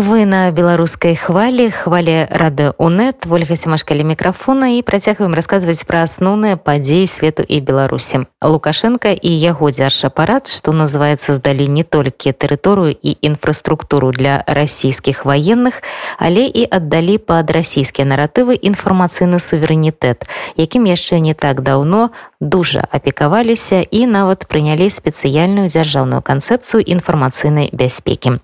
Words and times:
Вы 0.00 0.24
на 0.24 0.50
беларускай 0.50 1.12
хвалі 1.12 1.68
хвалі 1.68 2.24
рады 2.32 2.72
УНэт 2.80 3.28
ольга 3.28 3.52
семашкалі 3.52 4.00
мікрафона 4.08 4.72
і 4.72 4.80
працягваем 4.80 5.36
расказваць 5.36 5.84
пра 5.84 6.08
асноўныя 6.08 6.56
падзеі 6.56 7.04
свету 7.04 7.44
і 7.44 7.60
беларусі 7.60 8.24
лукашенко 8.40 9.12
і 9.12 9.28
яго 9.28 9.68
дзяржапарат 9.68 10.48
што 10.48 10.72
называется 10.72 11.36
здалі 11.36 11.68
не 11.68 11.84
толькі 11.84 12.32
тэрыторыю 12.32 12.96
і 12.96 13.12
інфраструктуру 13.20 14.08
для 14.16 14.40
расійскіх 14.48 15.28
ваенных 15.28 15.84
але 16.16 16.48
і 16.48 16.64
аддалі 16.64 17.20
пад 17.20 17.52
расійскія 17.52 18.08
наратывы 18.08 18.56
інфармацыйны 18.56 19.36
суверэнітэт 19.36 20.24
якім 20.56 20.88
яшчэ 20.88 21.20
не 21.20 21.36
так 21.36 21.60
даўно 21.60 22.08
дужа 22.40 22.84
апекаваліся 22.90 23.84
і 23.90 24.06
нават 24.06 24.48
прынялі 24.48 24.88
спецыяльную 24.88 25.68
дзяржаўную 25.68 26.24
канцэпцыю 26.24 26.80
інфармацыйнай 26.80 27.68
бяспекі 27.72 28.40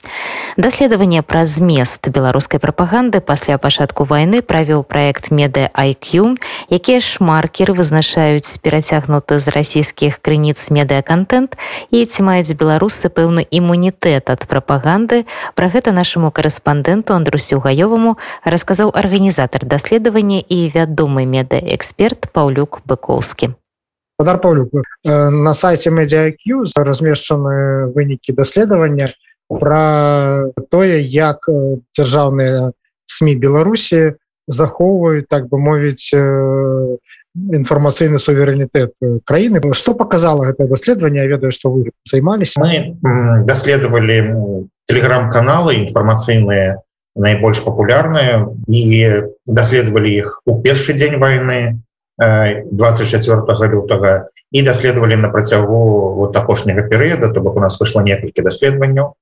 даследаванне 0.56 1.22
пра 1.22 1.46
змест 1.48 2.08
беларускай 2.08 2.60
прапаганды 2.60 3.20
пасля 3.20 3.56
пачатку 3.58 4.04
вайны 4.04 4.42
правіў 4.44 4.84
проект 4.84 5.30
меды 5.30 5.72
IQ 5.72 6.36
якія 6.68 7.00
ж 7.00 7.24
маркеры 7.24 7.72
вызначаюць 7.72 8.60
перацягнуты 8.60 9.40
з 9.40 9.48
расійскіх 9.48 10.20
крыніц 10.20 10.68
медыаконтент 10.70 11.56
і 11.90 12.04
ці 12.04 12.22
маюць 12.22 12.52
беларусы 12.52 13.08
пэўны 13.08 13.46
імунітэт 13.50 14.30
ад 14.30 14.46
прапаганды. 14.50 15.24
Пра 15.54 15.68
гэта 15.72 15.92
нашаму 15.92 16.30
корэспандэнту 16.30 17.16
андрусю 17.16 17.60
гаёваму 17.64 18.16
расказаў 18.44 18.92
арганізатар 18.92 19.64
даследавання 19.64 20.40
і 20.40 20.58
вядомы 20.74 21.24
медыаэксперт 21.24 22.28
паўлюк 22.32 22.82
быкоўскі 22.84 23.56
Паўлюк 24.18 24.70
на 25.04 25.52
сайце 25.54 25.90
медиаQ 25.90 26.64
размешчаны 26.76 27.92
вынікі 27.92 28.32
даследавання 28.32 29.12
про 29.48 30.50
тое 30.70 31.00
як 31.04 31.44
дзяржаўныя 31.92 32.72
сМ 33.06 33.36
беларусі 33.36 34.16
захоўваюць 34.48 35.28
так 35.28 35.48
бы 35.52 35.58
мовіць 35.58 36.10
інфармацыйны 37.36 38.18
суверэнітэт 38.18 38.96
краіны 39.28 39.60
что 39.74 39.94
показала 39.94 40.48
гэта 40.48 40.66
даследаванне 40.66 41.20
я 41.20 41.26
ведаю 41.26 41.52
что 41.52 41.70
вы 41.70 41.92
займаліся 42.08 42.56
даследавалі 43.44 44.16
телеграм-каналы 44.88 45.76
інфармацыйныя 45.84 46.80
найбольш 47.16 47.60
папулярныя 47.60 48.48
і 48.68 48.82
даследавалі 49.46 50.08
іх 50.08 50.40
у 50.46 50.60
першы 50.62 50.96
дзень 50.96 51.20
войны 51.20 51.84
24 52.18 53.68
лютага 53.68 54.28
і 54.52 54.62
даследавалі 54.62 55.16
на 55.16 55.28
працягу 55.28 56.14
вот 56.14 56.36
апошняга 56.36 56.82
перыяда 56.82 57.28
то 57.28 57.40
бок 57.40 57.56
у 57.56 57.60
нас 57.60 57.80
вышло 57.80 58.00
некалькі 58.00 58.42
даследаванняў 58.42 59.14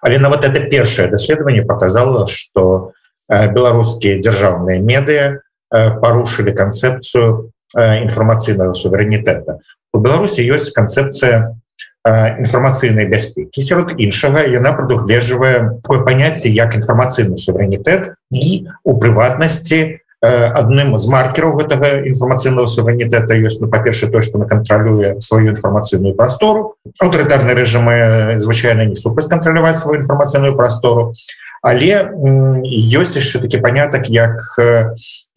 але 0.00 0.18
нават 0.18 0.44
это 0.44 0.60
першае 0.60 1.08
даследаванне 1.08 1.62
показало 1.62 2.26
что 2.26 2.92
беларускія 3.28 4.18
дзяржаўныя 4.22 4.80
медыа 4.80 5.44
парушылі 6.00 6.56
канцэпцыю 6.56 7.52
інфармацыйнага 7.76 8.72
суверэнітэта 8.72 9.60
у 9.92 9.98
беларусі 10.00 10.40
ёсць 10.48 10.72
канцэпцыя 10.72 11.52
інфармацыйнай 12.08 13.04
бяспекі 13.12 13.60
сярод 13.60 13.92
іншага 14.00 14.48
яна 14.48 14.72
прадугледжвае 14.72 15.82
такое 15.84 16.00
паняцце 16.06 16.48
як 16.48 16.72
інфармацыйны 16.80 17.36
суверэнітэт 17.36 18.14
і 18.32 18.72
у 18.84 18.96
прыватнасці 18.96 20.00
адным 20.22 20.98
з 20.98 21.06
маркераў 21.06 21.54
гэтага 21.62 22.02
інфармацыйнага 22.10 22.66
суверэнітэта 22.66 23.38
ёсць 23.38 23.62
ну 23.62 23.70
па-перша 23.70 24.10
то 24.10 24.18
што 24.20 24.42
мы 24.42 24.50
кантралюе 24.50 25.14
сваю 25.22 25.54
інфармацыйную 25.54 26.14
прастору. 26.18 26.74
Аўтарытарныя 26.98 27.54
рэжымы 27.54 27.94
звычайна 28.42 28.82
не 28.82 28.98
супраць 28.98 29.30
кантраляваць 29.30 29.78
сваю 29.78 30.02
інфармацыйную 30.02 30.56
прастору. 30.58 31.14
Але 31.62 32.10
ёсць 32.66 33.14
яшчэ 33.14 33.38
такі 33.46 33.62
панятак 33.62 34.10
як 34.10 34.42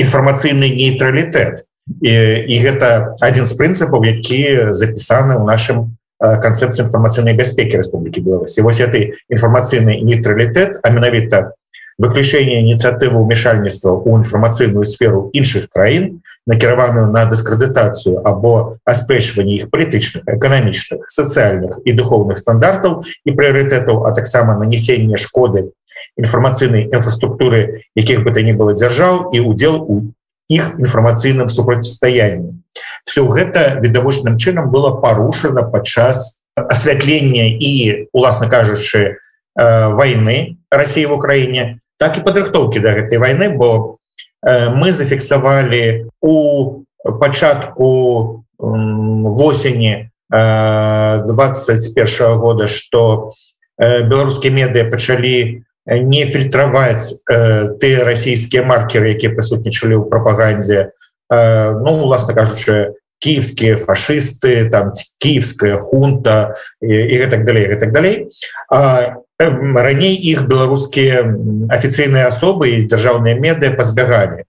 інфармацыйны 0.01 0.73
нейтралітэт. 0.73 1.65
І, 2.01 2.13
і 2.45 2.55
гэта 2.61 3.17
адзін 3.21 3.45
з 3.45 3.53
прынцыпаў 3.57 4.01
які 4.05 4.73
запісаны 4.73 5.37
ў 5.37 5.43
нашым 5.45 5.97
канцэпцыі 6.21 6.85
інфармацыйнай 6.85 7.33
бяспекі 7.33 7.81
Рэспублікі 7.81 8.21
Беларусі. 8.21 8.61
Вось 8.61 8.81
этой 8.81 9.17
інфармацыйны 9.29 10.01
нейтралітэт 10.05 10.81
а 10.81 10.89
менавіта 10.89 11.53
выключение 12.01 12.65
ініцыятывы 12.65 13.21
ўмешальніцтва 13.21 13.93
ў 14.01 14.25
інфармацыйную 14.25 14.85
сферу 14.89 15.29
іншых 15.37 15.69
краін 15.69 16.25
накіраваную 16.49 17.13
на 17.13 17.29
дыскрэдытацыю 17.29 18.25
або 18.25 18.81
аспрэчванне 18.89 19.61
іх 19.61 19.69
палітычных 19.69 20.25
эканамічных 20.25 21.05
сацыяльных 21.13 21.85
і 21.85 21.93
духовных 21.93 22.41
стандартаў 22.41 23.05
і 23.05 23.29
прыярытэтаў 23.37 24.09
а 24.09 24.15
таксама 24.17 24.57
нанесення 24.57 25.21
шкоды 25.21 25.77
інфармацыйнай 26.17 26.89
інфраструктуры 26.89 27.85
якіх 27.93 28.25
бы 28.25 28.33
то 28.33 28.41
не 28.41 28.57
было 28.57 28.73
дзяржаў 28.73 29.29
і 29.29 29.45
удзел 29.45 29.85
у 29.85 30.09
іх 30.49 30.81
інфармацыйным 30.81 31.53
супрацьстаянні 31.53 32.57
все 33.05 33.21
гэта 33.29 33.77
відавочным 33.77 34.41
чынам 34.41 34.73
было 34.73 34.97
парушана 34.97 35.61
падчас 35.69 36.41
асвятлення 36.57 37.45
і 37.61 38.09
уласна 38.09 38.49
кажучы 38.49 39.21
войны 39.53 40.57
России 40.71 41.05
в 41.05 41.13
Украине 41.13 41.80
так 42.01 42.17
і 42.17 42.25
падрыхтоўкі 42.25 42.81
да 42.81 42.97
гэтай 42.97 43.21
войны 43.21 43.53
бо 43.53 44.01
э, 44.41 44.73
мы 44.73 44.89
зафіксавалі 44.89 46.09
у 46.17 46.81
пачатку 47.21 48.43
восені 48.57 50.09
э, 50.33 51.23
21 51.27 52.37
года 52.41 52.67
что 52.67 53.29
э, 53.77 54.01
беларускія 54.09 54.53
медыа 54.53 54.89
пачалі 54.89 55.61
не 55.85 56.25
фільтраваць 56.25 57.21
э, 57.29 57.77
ты 57.77 58.01
расійскія 58.01 58.65
маркеры 58.65 59.13
якія 59.13 59.37
прысутнічалі 59.37 60.01
ў 60.01 60.09
прапагандзе 60.09 60.97
ну 61.31 62.03
уласна 62.03 62.33
кажучы 62.35 62.97
кіевскія 63.21 63.77
фашысты 63.77 64.67
там 64.69 64.91
кіевская 65.21 65.77
хунта 65.77 66.57
і, 66.81 66.91
і 66.91 67.15
гэтак 67.23 67.45
далей 67.45 67.69
гэтак 67.69 67.93
далей 67.93 68.27
а 68.73 69.21
раней 69.49 70.15
іх 70.15 70.47
беларускія 70.47 71.25
афіцыйныя 71.69 72.27
асобы 72.27 72.69
і 72.69 72.85
дзяржаўныя 72.85 73.39
меды 73.39 73.71
пазбягалі 73.75 74.45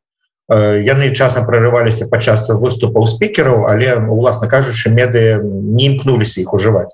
яны 0.53 1.13
часам 1.15 1.47
прорываліся 1.47 2.09
падчас 2.11 2.49
выступаў 2.51 3.07
спікераў 3.07 3.69
але 3.71 3.97
уласна 3.97 4.49
кажучы 4.49 4.91
меды 4.91 5.41
не 5.43 5.93
імкнуліся 5.93 6.43
іх 6.43 6.53
ужываць 6.53 6.93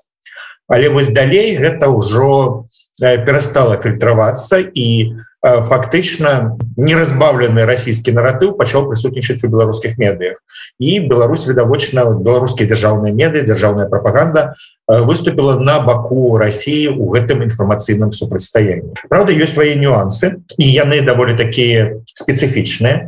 але 0.69 0.89
вось 0.89 1.09
далей 1.09 1.57
гэта 1.57 1.89
ўжо 1.89 2.65
перастала 2.99 3.81
фільтравацца 3.81 4.61
і 4.61 5.17
фактычна 5.41 6.59
неразбаўлены 6.75 7.63
расійскі 7.63 8.11
наратыў 8.11 8.57
пачаў 8.59 8.91
прысутнічаць 8.91 9.39
у 9.47 9.51
беларускіх 9.51 9.95
медыях 9.95 10.43
і 10.79 10.99
Беларусь 11.07 11.47
відавочна 11.47 12.03
беларускія 12.11 12.67
дзяржаўныя 12.67 13.15
меды 13.15 13.47
дзяржаўная 13.47 13.87
прапаганда 13.87 14.59
выступила 14.87 15.55
на 15.55 15.79
баку 15.79 16.35
России 16.37 16.87
у 16.91 17.07
гэтым 17.15 17.47
інфармацыйным 17.47 18.11
супрацьстаянні 18.11 18.99
Праўда 19.07 19.31
ёсць 19.31 19.55
свае 19.55 19.79
нюансы 19.79 20.43
і 20.59 20.65
яны 20.67 20.99
даволі 21.07 21.39
такія 21.39 22.03
спецыфічныя 22.03 23.07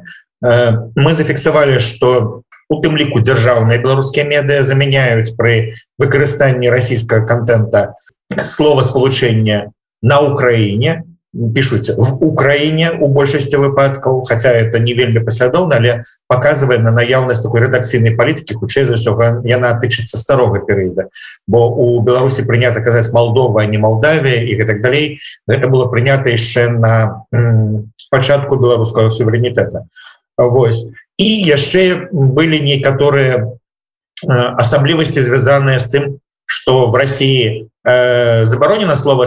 мы 0.95 1.11
зафіксавалі 1.11 1.83
что 1.83 2.47
у 2.71 2.79
тым 2.79 2.95
ліку 2.95 3.19
дзяржаўныя 3.19 3.83
беларускія 3.83 4.23
медыа 4.23 4.63
заменяюць 4.63 5.35
пры 5.35 5.75
выкарыстанні 5.99 6.71
расійскага 6.71 7.27
контента 7.27 7.91
слова 8.39 8.87
спалучэння 8.87 9.75
на 9.99 10.23
Украіне 10.23 11.10
пишутся 11.53 11.95
в 11.97 12.23
Украине 12.23 12.91
у 12.91 13.07
большасці 13.07 13.55
выпадкаў 13.55 14.23
хотя 14.27 14.51
это 14.51 14.79
не 14.79 14.93
вельмі 14.93 15.23
паслядоўна 15.23 15.79
але 15.79 16.03
показывае 16.27 16.79
на 16.83 16.91
наяўнасць 16.91 17.39
такой 17.39 17.63
рэдакцыйнай 17.63 18.15
палітыкі 18.19 18.59
хутчэй 18.59 18.83
за 18.83 18.99
ўсё 18.99 19.15
яна 19.47 19.71
тычыцца 19.79 20.19
старога 20.19 20.59
перыяда 20.59 21.07
бо 21.47 21.71
у 21.71 22.03
Беларусі 22.03 22.43
прынята 22.43 22.83
казаць 22.83 23.15
Молдова 23.15 23.63
не 23.63 23.79
Молдавія 23.79 24.43
і 24.43 24.59
гэтак 24.59 24.83
далей 24.83 25.23
гэта 25.47 25.71
было 25.71 25.87
прынята 25.87 26.35
яшчэ 26.35 26.67
на 26.67 27.23
пачатку 28.11 28.59
беларускага 28.59 29.07
суверэнітэта 29.07 29.87
Вось 30.35 30.91
і 31.15 31.29
яшчэ 31.47 32.11
былі 32.11 32.59
некаторыя 32.59 33.55
асаблівасці 34.27 35.23
звязаныя 35.23 35.79
з 35.79 35.87
тым 35.87 36.03
что 36.61 36.91
в 36.91 36.95
России 36.95 37.69
э, 37.83 38.45
забаронено 38.45 38.95
слово 38.95 39.25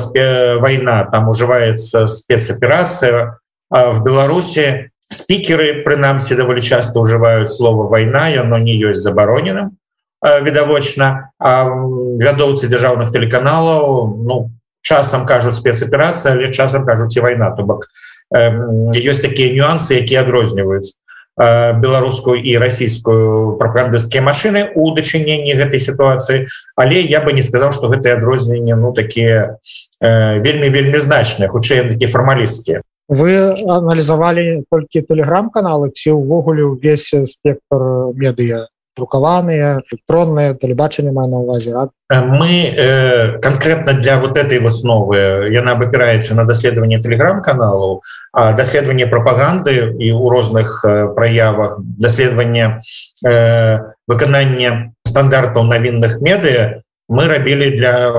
война 0.61 1.05
там 1.05 1.29
уживается 1.29 2.07
спецоперация 2.07 3.39
а 3.71 3.91
в 3.91 4.05
беларуси 4.05 4.91
спикеры 5.01 5.83
принамсі 5.83 6.35
довольно 6.35 6.61
часто 6.61 7.01
уживают 7.01 7.51
слово 7.51 7.89
война 7.89 8.31
и 8.31 8.37
оно 8.37 8.59
не 8.59 8.77
есть 8.77 9.03
забароненным 9.03 9.77
э, 10.25 10.45
видовочно 10.45 11.33
гадоўцы 11.41 12.69
державных 12.69 13.11
телеканалов 13.11 14.17
ну 14.17 14.51
часам 14.83 15.27
кажут 15.27 15.57
спецоперация 15.57 16.37
или 16.37 16.53
часам 16.53 16.87
кажут 16.87 17.17
и 17.17 17.21
война 17.21 17.51
то 17.51 17.65
бок 17.65 17.89
э, 18.33 18.51
есть 18.95 19.23
такие 19.23 19.53
нюансы 19.53 19.95
якія 19.95 20.23
адрозніваюць 20.23 20.95
беларускую 21.37 22.39
і 22.39 22.59
расійскую 22.59 23.57
прапагандысцкія 23.59 24.23
машины 24.23 24.71
у 24.75 24.95
дачыненні 24.95 25.55
гэтай 25.59 25.81
сітуацыі. 25.81 26.47
Але 26.77 27.03
я 27.03 27.21
бы 27.21 27.33
не 27.33 27.43
сказаў 27.43 27.73
что 27.73 27.91
гэтые 27.91 28.15
адрозненні 28.15 28.75
ну 28.75 28.93
такія 28.93 29.59
вельмі 30.01 30.69
вельмі 30.71 30.99
значныя 30.99 31.51
хутчэй 31.51 31.91
такія 31.91 32.09
фармалісцкія. 32.09 32.83
Вы 33.09 33.37
аналізавалі 33.69 34.65
толькі 34.71 35.05
телеграм-каналы 35.05 35.91
ці 35.93 36.17
ўвогуле 36.17 36.65
ўвесь 36.73 37.13
спектр 37.29 38.15
медыя 38.17 38.71
друкаваныя 38.97 39.83
электронные 39.91 40.55
тэлебачанне 40.55 41.13
мае 41.13 41.29
на 41.29 41.39
увазе 41.39 41.75
рад 41.75 41.91
мы 42.11 42.71
э, 42.71 43.39
конкретно 43.39 43.95
для 43.95 44.19
вот 44.19 44.37
этой 44.37 44.61
высновы 44.61 45.51
яна 45.51 45.73
абапіраецца 45.73 46.35
на 46.35 46.45
даследаванне 46.45 47.01
телеграм-каналу 47.01 48.03
даследаванне 48.33 49.07
прапаганды 49.07 49.95
і 49.99 50.13
у 50.13 50.31
розных 50.31 50.85
э, 50.85 51.09
праявах 51.15 51.79
даследаванне 51.81 52.81
э, 53.27 53.79
выканання 54.07 54.93
стандартаў 55.05 55.65
навінных 55.65 56.21
медыа 56.21 56.85
мы 57.09 57.29
рабілі 57.29 57.71
для 57.77 58.13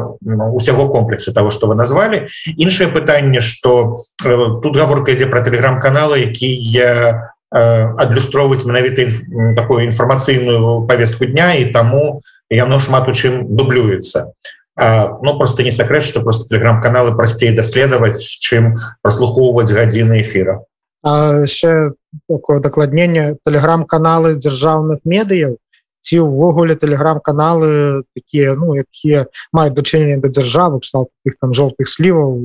усяго 0.53 0.89
комплекса 0.89 1.33
того 1.33 1.49
что 1.49 1.67
вы 1.67 1.75
назвали. 1.75 2.27
Іншае 2.57 2.87
пытанне 2.87 3.41
что 3.41 4.03
э, 4.23 4.37
тут 4.61 4.77
гаворка 4.77 5.11
ідзе 5.11 5.25
про 5.25 5.41
телеграм-каналы 5.41 6.19
які 6.19 6.47
я 6.53 7.34
адлюстроўваць 7.55 8.67
менавіта 8.67 9.07
такую 9.55 9.87
інфармацыйную 9.87 10.83
повестку 10.87 11.25
дня 11.25 11.55
і 11.55 11.71
таму 11.71 12.21
яно 12.51 12.79
шмат 12.83 13.07
у 13.07 13.15
чым 13.15 13.55
дублюецца 13.55 14.35
Ну 14.77 15.37
просто 15.37 15.63
не 15.63 15.71
сакрэт 15.71 16.03
что 16.03 16.21
просто 16.21 16.49
телеграм-каналы 16.49 17.15
прасцей 17.15 17.55
даследаваць 17.55 18.19
чым 18.19 18.75
прослухоўваць 19.01 19.71
гадзіны 19.71 20.19
эфира. 20.19 20.67
Яшчэ 21.05 21.95
такое 22.27 22.59
дакладнение 22.59 23.37
телеграм-каналы 23.47 24.35
дзяржаўных 24.35 24.99
медыяў 25.05 25.55
ці 26.03 26.19
ўвогуле 26.27 26.75
телеграм-каналы 26.75 28.03
такія 28.13 28.53
ну 28.59 28.75
якія 28.75 29.31
маюць 29.55 29.73
дачыненне 29.79 30.19
да 30.19 30.27
дзяржавы 30.27 30.83
кшталт 30.83 31.09
там 31.39 31.55
жоўтых 31.55 31.87
сліваў 31.87 32.35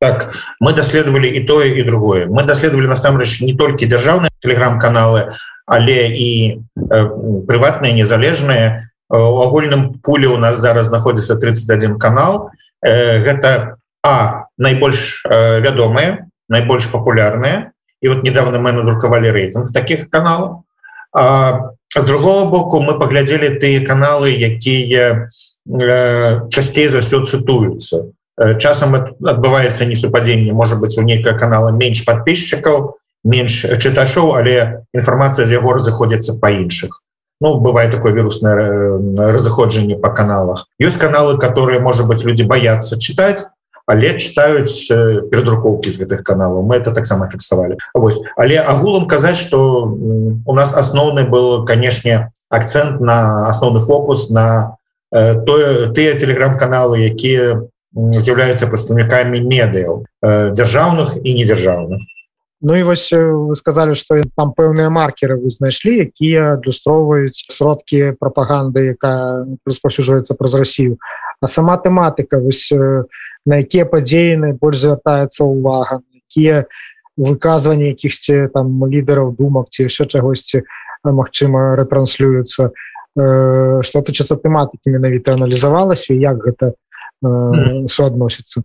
Так 0.00 0.34
мы 0.60 0.72
даследовали 0.72 1.26
и 1.26 1.44
тое 1.44 1.74
и 1.74 1.82
другое. 1.82 2.26
Мы 2.26 2.44
даследовали 2.44 2.86
насамрэч 2.86 3.40
не 3.40 3.54
только 3.54 3.86
державные 3.86 4.30
телеграм-каналы 4.40 5.34
але 5.68 6.08
и 6.08 6.60
э, 6.76 7.06
приватные 7.46 7.92
незалежные. 7.92 8.90
У 9.10 9.40
агульным 9.40 10.00
пуле 10.00 10.28
у 10.28 10.38
нас 10.38 10.58
зараз 10.58 10.90
находится 10.90 11.36
31 11.36 11.98
канал. 11.98 12.50
Э, 12.82 13.18
гэта 13.20 13.76
а 14.02 14.46
найбольш 14.56 15.24
э, 15.28 15.60
вядомые 15.60 16.28
найбольш 16.48 16.88
популярные. 16.88 17.72
И 18.00 18.08
вот 18.08 18.22
недавно 18.22 18.58
мы 18.58 18.72
надрукавалі 18.72 19.30
рейтинг 19.30 19.72
таких 19.72 20.08
каналов. 20.08 20.62
А 21.12 21.72
с 21.94 22.04
другого 22.04 22.48
боку 22.50 22.80
мы 22.80 22.98
поглядели 22.98 23.48
ты 23.48 23.84
каналы 23.84 24.30
якія 24.30 25.28
э, 25.68 26.48
часцей 26.48 26.88
за 26.88 27.00
все 27.00 27.24
цытуются 27.24 27.96
Э, 27.96 28.17
часам 28.58 28.94
адбываецца 28.94 29.84
несупадзенне 29.84 30.52
может 30.52 30.80
быть 30.80 30.96
у 30.98 31.02
нейкая 31.02 31.36
канала 31.36 31.70
менш 31.70 32.04
подписчикаў 32.04 32.94
менш 33.24 33.66
чытачоў 33.66 34.38
але 34.38 34.86
інфармацыя 34.94 35.46
з 35.46 35.58
яго 35.58 35.74
разыходзіцца 35.74 36.38
па 36.38 36.50
іншых 36.54 37.02
Ну 37.40 37.60
бывает 37.60 37.92
такое 37.92 38.12
вирусное 38.12 38.56
э, 38.56 38.98
разыходжанне 39.16 39.96
по 39.96 40.10
каналах. 40.10 40.66
Ёсць 40.80 40.98
каналы 40.98 41.38
которые 41.38 41.78
может 41.78 42.08
быть 42.08 42.24
люди 42.24 42.42
боятся 42.42 42.98
читать 42.98 43.46
але 43.86 44.18
читаюць 44.18 44.90
э, 44.90 45.22
перадрукоўки 45.30 45.88
з 45.88 46.02
гэтых 46.02 46.22
каналаў. 46.22 46.62
Мы 46.62 46.76
это 46.76 46.92
таксама 46.92 47.28
фіксавалі. 47.30 47.78
Вось. 47.94 48.20
Але 48.36 48.58
агулам 48.58 49.06
казаць 49.06 49.38
что 49.38 49.86
у 49.86 50.52
нас 50.52 50.74
асноўны 50.74 51.28
был 51.28 51.64
канешне 51.64 52.32
акцент 52.50 53.00
на 53.00 53.48
асноўны 53.48 53.80
фокус 53.80 54.30
на 54.30 54.76
тое 55.10 55.88
тыя 55.94 56.18
телеграм-каналы 56.18 57.06
якія 57.06 57.62
з'яўляюцца 57.94 58.68
прадстаўнікамі 58.68 59.40
медыяў 59.48 60.04
э, 60.04 60.52
дзяржаўных 60.52 61.18
і 61.24 61.34
недзяржаўных 61.40 62.00
Ну 62.60 62.74
і 62.74 62.82
вось 62.82 63.12
вы 63.12 63.54
сказали 63.54 63.94
что 63.94 64.20
там 64.36 64.52
пэўныя 64.52 64.90
маркеры 64.90 65.38
вы 65.38 65.50
знайшлі 65.50 66.10
якія 66.10 66.58
адлюстроўваюць 66.58 67.46
сродкі 67.54 68.18
прапаганды 68.18 68.98
якая 68.98 69.46
распаўсюджваецца 69.62 70.34
праз 70.34 70.58
Росію 70.58 70.98
а 71.40 71.46
сама 71.46 71.78
тэматыка 71.78 72.42
вось 72.42 72.66
на 73.46 73.62
якія 73.62 73.86
падзеі 73.86 74.42
найбольш 74.42 74.82
звяртаецца 74.82 75.46
ўвага 75.46 76.02
якія 76.18 76.66
выказванні 77.14 77.94
якіхсьці 77.94 78.50
там 78.50 78.74
лідараў 78.90 79.38
думак 79.38 79.70
ці 79.70 79.86
яшчэ 79.86 80.10
чагосьці 80.10 80.66
магчыма 81.06 81.78
ретранслююцца 81.78 82.74
что 83.86 84.02
тычыцца 84.02 84.34
тэматыкі 84.34 84.98
менавіта 84.98 85.38
аналізавалася 85.38 86.10
як 86.14 86.42
гэта 86.42 86.74
суадносіцца 87.94 88.62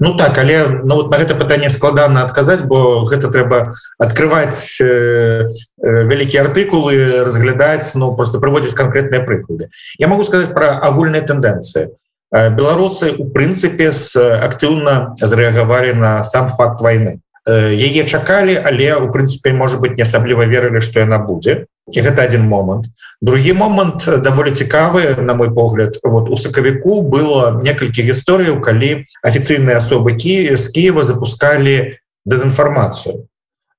Ну 0.00 0.14
так 0.16 0.38
але 0.38 0.66
ну, 0.84 0.96
вот 0.96 1.10
на 1.10 1.18
гэта 1.18 1.34
пытанне 1.34 1.70
складана 1.70 2.22
адказаць 2.22 2.62
бо 2.62 3.06
гэта 3.08 3.32
трэба 3.32 3.74
открываць 3.98 4.76
э, 4.80 5.48
э, 5.80 6.04
вялікія 6.04 6.44
артыкулы 6.44 7.24
разглядаць 7.24 7.94
ну 7.94 8.14
просто 8.14 8.38
прыводзіць 8.38 8.76
конкретныя 8.76 9.24
прыклады. 9.24 9.70
Я 9.98 10.08
могу 10.08 10.22
сказать 10.24 10.52
про 10.54 10.78
агульныя 10.78 11.22
тэндэнцыі. 11.22 11.88
Беларусы 12.30 13.16
у 13.16 13.24
прынцыпе 13.32 13.90
с 13.92 14.12
актыўна 14.14 15.16
зрэагавалі 15.16 15.94
на 15.96 16.22
сам 16.22 16.50
факт 16.52 16.84
войны 16.84 17.24
яе 17.48 18.04
чакалі 18.04 18.60
але 18.60 18.94
у 18.96 19.08
прынцыпе 19.08 19.52
может 19.56 19.80
быть 19.80 19.96
не 19.96 20.02
асабліва 20.02 20.44
верылі 20.44 20.80
что 20.80 21.00
яна 21.00 21.18
будзе 21.18 21.64
і 21.92 22.00
гэта 22.00 22.22
один 22.22 22.44
момант. 22.48 22.86
Другі 23.20 23.52
момант 23.52 24.04
даволі 24.06 24.50
цікавы 24.50 25.16
на 25.20 25.34
мой 25.34 25.50
погляд 25.54 25.98
вот 26.02 26.28
у 26.28 26.36
сакавіку 26.36 27.02
было 27.02 27.58
некалькі 27.62 28.02
гісторыяў 28.02 28.60
калі 28.60 29.04
афіцыйныя 29.24 29.80
асобы 29.80 30.14
кі 30.14 30.56
з 30.56 30.64
Киева 30.68 31.04
запускалі 31.04 31.98
дэзінфармацыю. 32.28 33.26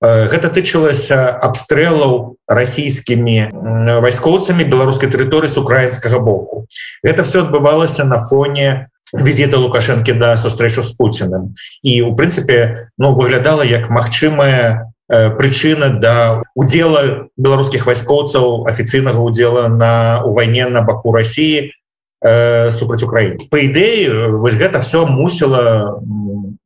Гэта 0.01 0.47
тычылася 0.47 1.27
абстрэлаў 1.27 2.39
расійскімі 2.47 3.51
вайскоўцамі 3.99 4.63
беларускай 4.63 5.11
тэрыторыі 5.11 5.51
з 5.51 5.57
украінскага 5.59 6.19
боку. 6.19 6.65
Это 7.03 7.23
все 7.23 7.43
адбывалася 7.43 8.03
на 8.07 8.23
фоне 8.25 8.87
візіта 9.13 9.57
лукашэнкі 9.57 10.13
да 10.21 10.37
сустрэчу 10.37 10.85
з 10.85 10.93
пуціным 10.93 11.55
і 11.81 12.01
у 12.05 12.13
прынцыпе 12.15 12.89
ну 12.97 13.13
выглядала 13.17 13.65
як 13.65 13.89
магчымая 13.89 14.88
прычына 15.09 15.97
да 15.97 16.43
удзела 16.53 17.29
беларускіх 17.37 17.89
вайскоўцаў 17.89 18.69
афіцыйнага 18.69 19.17
удзела 19.17 19.67
на 19.67 20.21
у 20.23 20.33
вайне 20.37 20.69
на 20.69 20.81
баку 20.81 21.11
Росіі 21.11 21.73
э, 22.21 22.71
супраць 22.71 23.01
Украіны. 23.01 23.41
По 23.49 23.57
ідэі 23.57 24.37
вось 24.37 24.53
гэта 24.53 24.85
все 24.85 25.05
мусіла 25.09 25.97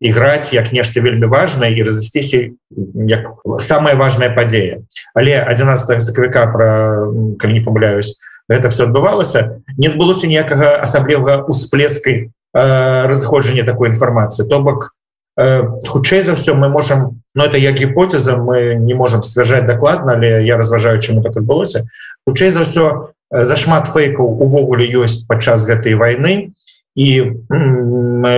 іграць 0.03 0.51
як 0.51 0.75
нешта 0.75 0.99
вельмі 0.99 1.31
важное 1.31 1.71
і 1.71 1.87
разысціся 1.87 2.51
як 3.07 3.31
самая 3.63 3.95
важная 3.95 4.29
падзея. 4.35 4.83
Але 5.15 5.39
11 5.39 6.01
сакавіка 6.01 6.47
про 6.51 6.67
калі 7.39 7.53
не 7.53 7.63
памыляюсь 7.63 8.19
гэта 8.49 8.69
все 8.69 8.83
адбывалася. 8.85 9.63
Не 9.77 9.87
адбылося 9.87 10.27
ніякага 10.27 10.83
асаблівага 10.83 11.47
усплескай 11.47 12.27
э, 12.27 13.07
разыходжання 13.07 13.63
такой 13.63 13.89
інфармацыі. 13.89 14.47
То 14.49 14.59
бок 14.59 14.91
э, 14.91 15.02
хутчэй 15.37 16.21
за 16.21 16.35
все 16.35 16.53
мы 16.53 16.69
можем 16.69 17.21
но 17.35 17.45
это 17.45 17.57
як 17.57 17.75
гіпоцеза 17.75 18.37
мы 18.37 18.75
не 18.75 18.93
можем 18.93 19.23
сцвярджаць 19.23 19.65
дакладна 19.65 20.13
але 20.13 20.45
я 20.45 20.57
разважаю 20.57 20.99
чаму 20.99 21.23
так 21.23 21.37
адбылося 21.37 21.85
хутчэй 22.27 22.51
за 22.51 22.61
ўсё 22.61 23.13
зашмат 23.33 23.89
фейкаў 23.89 24.29
увогуле 24.45 24.85
ёсць 24.85 25.25
падчас 25.25 25.65
гэтай 25.65 25.97
войны 25.97 26.53
і 26.93 27.09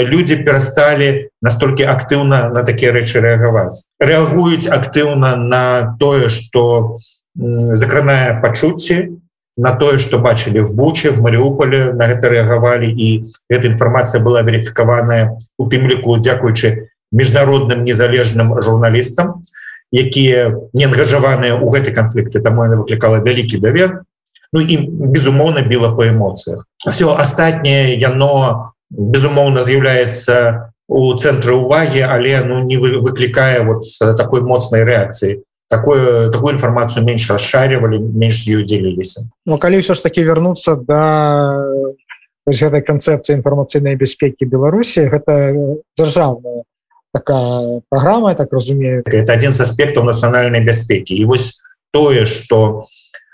люди 0.08 0.36
перасталі 0.40 1.28
настолькі 1.42 1.84
актыўна 1.84 2.50
на 2.56 2.64
такія 2.64 2.96
рэчы 2.96 3.20
рэагаваць 3.20 3.84
рэагуюць 4.00 4.72
актыўна 4.72 5.36
на 5.36 5.96
тое 6.00 6.32
что 6.32 6.96
закранае 7.36 8.40
пачуцці 8.40 9.20
на 9.58 9.72
тое 9.76 9.98
что 9.98 10.20
бачылі 10.20 10.60
в 10.60 10.74
буче 10.76 11.12
в 11.12 11.22
мариуполе 11.22 11.94
на 11.94 12.08
гэта 12.12 12.30
рэагавалі 12.30 12.92
і 12.92 13.32
эта 13.50 13.68
інфармацыя 13.72 14.22
была 14.24 14.42
верыфікаваная 14.42 15.40
у 15.58 15.70
тым 15.70 15.88
ліку 15.88 16.18
дзякуючы 16.20 16.92
міжнародным 17.12 17.84
незалежным 17.88 18.60
журналістам 18.62 19.42
якія 19.92 20.60
не 20.74 20.86
ангажаваныя 20.86 21.56
ў 21.56 21.68
гэты 21.72 21.96
канфлікты 21.96 22.44
там 22.44 22.60
она 22.60 22.76
выклікала 22.76 23.24
вялікі 23.24 23.58
давер. 23.58 24.04
Ну 24.52 24.62
і 24.62 24.78
безумоўна 24.88 25.62
біла 25.62 25.96
по 25.96 26.08
эмоцыях. 26.08 26.68
Все 26.88 27.12
астатняе 27.16 27.96
яно 27.96 28.76
безумоўна 28.92 29.64
з'яўляецца 29.64 30.72
у 30.88 31.14
цэнтры 31.16 31.56
увагі 31.56 32.04
але 32.04 32.44
ну 32.44 32.60
не 32.64 32.78
выклікае 32.78 33.64
вот 33.64 33.88
такой 34.18 34.42
моцнай 34.42 34.84
рэакцыі 34.84 35.42
такое 35.70 36.30
такую 36.30 36.54
інфармацыю 36.54 37.06
менш 37.06 37.30
расшаривали 37.30 37.98
менш 38.00 38.48
ее 38.48 38.64
деліліся 38.64 39.28
Ну 39.46 39.58
калі 39.58 39.82
ўсё 39.82 39.94
ж 39.94 40.04
таки 40.04 40.22
вернуться 40.22 40.76
да 40.76 41.66
гэтай 42.46 42.82
канцэпцыі 42.86 43.42
інфармацыйнай 43.42 43.98
бяспекі 43.98 44.46
Беларусі 44.46 45.10
гэта 45.10 45.58
дзяржаўная 45.98 46.64
такая 47.16 47.82
программа 47.90 48.36
так 48.36 48.52
разумею. 48.52 49.04
Это 49.06 49.34
один 49.34 49.52
з 49.52 49.62
аспектаў 49.62 50.04
нацыянальнай 50.04 50.62
бяспекі 50.62 51.16
і 51.16 51.26
вось 51.26 51.64
тое 51.92 52.26
что 52.26 52.86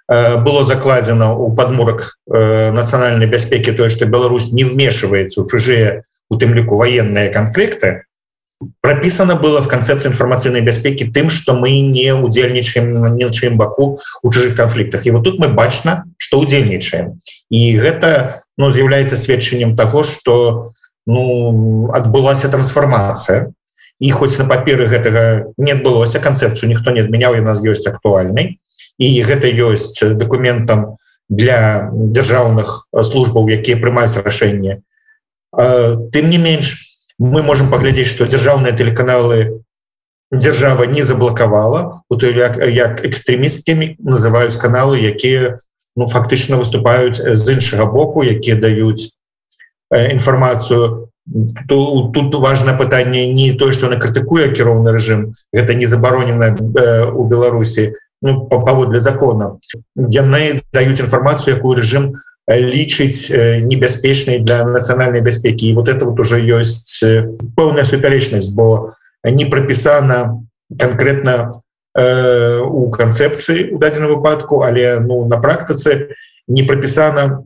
э, 0.07 0.37
было 0.37 0.63
закладзена 0.63 1.33
у 1.33 1.51
падмурак 1.55 2.17
э, 2.29 2.71
нацыянальнай 2.71 3.27
бяспекі 3.27 3.73
тое 3.73 3.89
что 3.89 4.05
Беларусь 4.05 4.53
не 4.53 4.63
вмешивается 4.63 5.41
у 5.41 5.47
чужие 5.49 6.05
у 6.29 6.37
тым 6.37 6.53
ліку 6.53 6.77
военные 6.77 7.29
конфликты 7.29 8.05
прописано 8.81 9.35
было 9.35 9.61
в 9.61 9.67
концепции 9.67 10.09
информацыйнай 10.09 10.61
бяспекі 10.61 11.11
тым 11.11 11.29
что 11.29 11.53
мы 11.53 11.79
не 11.79 12.13
удзельнічаем 12.13 12.93
на 12.93 13.09
нечым 13.09 13.57
баку 13.57 13.99
у 14.21 14.31
чужих 14.31 14.55
конфликтах. 14.55 15.05
И 15.05 15.11
вот 15.11 15.23
тут 15.23 15.39
мы 15.39 15.49
бачна 15.49 16.05
что 16.17 16.39
удзельнічаем 16.39 17.19
і 17.49 17.77
гэта 17.77 18.43
ну 18.57 18.71
з'яўляецца 18.71 19.17
сведчаннем 19.17 19.75
того 19.75 20.03
что 20.03 20.73
ну 21.05 21.89
адбылася 21.93 22.49
трансформация 22.49 23.53
і 23.99 24.11
хоць 24.11 24.37
на 24.39 24.45
паперы 24.45 24.87
гэтага 24.89 25.53
не 25.57 25.73
адбылося 25.77 26.19
канцэпцыю 26.19 26.69
ніхто 26.69 26.91
не 26.91 27.01
адмяняў 27.05 27.37
і 27.37 27.45
нас 27.45 27.61
ёсць 27.61 27.85
актуальнай. 27.85 28.57
І 28.97 29.07
гэта 29.21 29.45
ёсць 29.45 30.01
документам 30.17 30.97
для 31.29 31.89
дзяржаўных 31.93 32.89
службаў 32.91 33.47
якія 33.49 33.77
прымаюць 33.77 34.17
рашэнне. 34.17 34.81
Тым 35.53 36.25
не 36.29 36.37
менш 36.37 36.90
мы 37.21 37.43
можем 37.45 37.69
паглядзець 37.69 38.09
что 38.09 38.25
дзяржаўныя 38.25 38.73
тэлеканалы 38.73 39.61
дзяржава 40.33 40.89
не 40.89 41.03
заблокавала 41.05 42.01
у 42.09 42.17
той 42.17 42.33
як, 42.33 42.57
як 42.57 43.05
экстрэмісткімі 43.05 44.01
называюць 44.01 44.57
каналы 44.57 44.97
якія 44.97 45.61
ну 45.95 46.07
фактычна 46.09 46.57
выступаюць 46.57 47.21
з 47.21 47.45
іншага 47.53 47.85
боку 47.85 48.25
якія 48.25 48.57
даюць 48.57 49.13
інфармацыю. 49.91 51.09
То 51.67 52.09
тут 52.13 52.33
важное 52.35 52.77
пытанне 52.77 53.27
не 53.27 53.53
тое 53.53 53.71
что 53.71 53.87
она 53.87 53.99
крытыкуе 54.01 54.49
кіроўны 54.51 54.91
рэжым 54.91 55.35
гэта 55.53 55.75
не 55.75 55.85
забаронена 55.85 56.57
у 57.13 57.27
беларусі 57.27 57.93
ну, 58.21 58.47
паводле 58.47 58.99
закона. 58.99 59.59
Яны 59.95 60.61
даюць 60.73 60.99
інфармацыю 60.99 61.55
якую 61.55 61.77
рэжым 61.77 62.17
лічыць 62.49 63.29
небяспечнай 63.65 64.39
для 64.39 64.63
нацыянальнай 64.63 65.21
бяспекі. 65.21 65.69
І 65.69 65.73
вот 65.73 65.89
это 65.89 66.05
вот 66.05 66.19
уже 66.19 66.41
ёсць 66.41 67.03
пэўная 67.55 67.85
супярэчнасць 67.85 68.49
бо 68.53 68.93
не 69.23 69.45
прапісана 69.45 70.41
конкретно 70.79 71.61
э, 71.93 72.59
у 72.59 72.89
канцэпцыі 72.89 73.71
у 73.71 73.77
дадзеным 73.77 74.17
выпадку 74.17 74.63
але 74.63 74.99
ну 74.99 75.27
на 75.27 75.37
практыцы 75.37 76.17
не 76.47 76.63
прапісана 76.63 77.45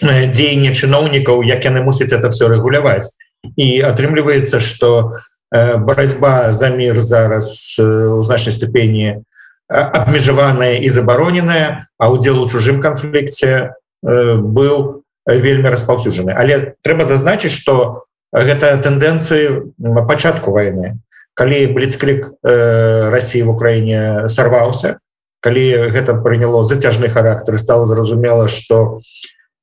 дзеянне 0.00 0.72
чыноўнікаў 0.72 1.42
як 1.42 1.64
яны 1.64 1.82
мусяць 1.82 2.12
это 2.12 2.30
все 2.30 2.48
рэгуляваць. 2.48 3.16
І 3.56 3.82
атрымліваецца 3.82 4.60
что 4.60 5.18
барацьба 5.52 6.52
за 6.52 6.70
мир 6.70 7.00
зараз 7.00 7.76
у 7.78 8.22
значнай 8.22 8.54
ступені 8.54 9.20
абмежаваная 9.68 10.78
і 10.78 10.88
забароненая 10.88 11.86
а 11.98 12.10
удзел 12.12 12.40
у 12.40 12.48
чужым 12.48 12.80
канфлікце 12.80 13.74
быў 14.02 15.02
вельмі 15.26 15.70
распаўсюджаны. 15.70 16.34
Але 16.34 16.74
трэба 16.82 17.06
зазначыць 17.06 17.54
что 17.54 18.04
гэта 18.32 18.76
тэндэнцыі 18.82 19.74
пачатку 20.06 20.50
войны 20.50 20.98
калі 21.34 21.72
бліцклік 21.72 22.32
Росіі 22.42 23.42
в 23.42 23.50
Украіне 23.54 24.28
сарваўся 24.28 24.98
калі 25.40 25.90
гэта 25.94 26.18
прыняло 26.20 26.64
зацяжны 26.64 27.08
характар 27.08 27.58
стало 27.58 27.86
зразумела 27.86 28.48
что 28.48 28.98
у 28.98 29.00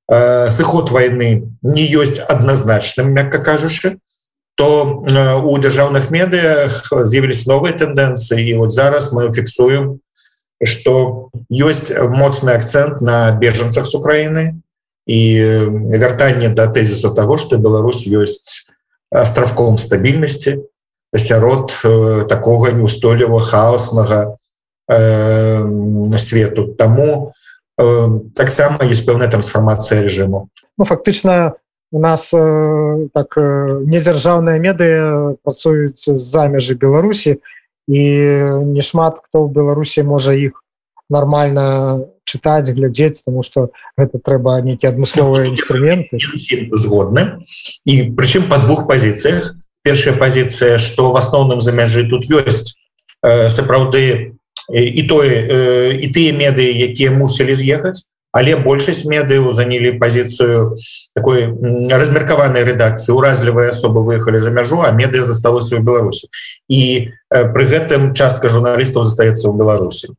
сыход 0.10 0.90
войны 0.90 1.54
не 1.62 1.86
ёсць 1.86 2.20
адназначным 2.20 3.14
мякка 3.14 3.38
кажучы 3.40 4.00
то 4.56 5.06
у 5.46 5.58
дзяржаўных 5.58 6.10
медыях 6.10 6.90
з'явились 6.90 7.46
новыя 7.46 7.78
тэндэнцыі 7.78 8.42
і 8.42 8.58
вот 8.58 8.74
зараз 8.74 9.14
мы 9.14 9.30
фіксуем 9.34 10.02
что 10.64 11.30
ёсць 11.50 11.92
моцны 11.92 12.52
акцент 12.52 13.02
на 13.02 13.32
бежанцах 13.32 13.86
с 13.86 13.96
Украины 13.96 14.62
і 15.06 15.20
вяртанне 15.96 16.50
да 16.50 16.68
тезіса 16.68 17.10
того 17.10 17.38
что 17.38 17.58
Беларусь 17.58 18.08
ёсць 18.08 18.68
островком 19.12 19.78
стабільнасці 19.78 20.64
сярод 21.16 21.74
э, 21.84 22.26
такого 22.30 22.70
неустойлівого 22.70 23.40
хаоснага 23.40 24.38
э, 24.92 26.18
свету. 26.18 26.68
Тому 26.78 27.34
у 27.80 28.20
таксама 28.36 28.84
есть 28.84 29.06
пэўная 29.06 29.30
трансформацыя 29.30 30.04
режиму 30.04 30.50
ну, 30.78 30.86
фактычна 30.86 31.54
у 31.92 32.00
нас 32.00 32.32
э, 32.34 33.08
так 33.14 33.38
э, 33.38 33.82
недзяржаўныя 33.86 34.60
меды 34.60 35.38
працуюць 35.44 36.06
за 36.06 36.48
межы 36.48 36.76
Беларусі 36.76 37.42
і 37.90 38.02
не 38.70 38.82
шмат 38.86 39.18
хто 39.26 39.44
в 39.44 39.52
Беларусі 39.52 40.06
можа 40.06 40.38
іх 40.38 40.62
нормально 41.10 42.06
чытаць 42.22 42.70
глядзець 42.70 43.26
тому 43.26 43.42
что 43.42 43.74
гэта 43.98 44.22
трэба 44.22 44.62
нейкі 44.62 44.94
адмысловыя 44.94 45.50
інструменты 45.50 46.22
згодны. 46.78 47.42
І 47.90 48.14
прычым 48.14 48.46
по 48.46 48.62
двух 48.62 48.86
пазіцыях 48.86 49.58
першая 49.82 50.14
пазіцыя 50.14 50.78
что 50.78 51.10
в 51.12 51.18
асноўным 51.18 51.60
за 51.60 51.74
мяжы 51.74 52.06
тут 52.06 52.30
ёсць 52.30 52.78
э, 53.26 53.50
сапраўды 53.50 54.38
і 54.70 55.02
тое 55.10 55.98
і 55.98 56.08
тыя 56.14 56.30
меды 56.38 56.70
якія 56.70 57.10
мусілі 57.18 57.58
з'ехаць 57.58 58.06
але 58.32 58.56
большасць 58.62 59.06
медыяў 59.10 59.54
занялі 59.54 59.98
пазіцыю 59.98 60.76
такой 61.16 61.50
размеркаванай 61.90 62.64
рэдакцыі. 62.64 63.16
Уразлівыя 63.18 63.74
асобы 63.74 64.06
выехалі 64.06 64.38
за 64.38 64.52
мяжу 64.52 64.82
а 64.86 64.92
медыа 64.92 65.26
засталося 65.26 65.78
ў 65.78 65.84
беларусі. 65.84 66.30
І 66.70 67.14
пры 67.30 67.64
гэтым 67.66 68.14
частка 68.14 68.50
журналістаў 68.50 69.04
застаецца 69.04 69.50
ў 69.50 69.54
беларусі. 69.58 70.14